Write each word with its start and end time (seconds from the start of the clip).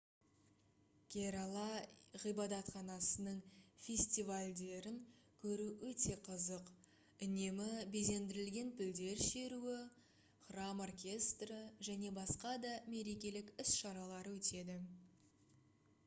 керала 1.15 1.65
ғибадатханасының 2.21 3.35
фестивальдерін 3.87 4.95
көру 5.43 5.67
өте 5.91 6.15
қызық 6.29 6.71
үнемі 7.27 7.67
безендірілген 7.97 8.73
пілдер 8.81 9.21
шеруі 9.27 9.77
храм 10.49 10.83
оркестрі 10.89 11.61
және 11.91 12.13
басқа 12.19 12.57
да 12.67 12.73
мерекелік 12.97 13.53
іс-шаралар 13.67 14.31
өтеді 14.35 14.79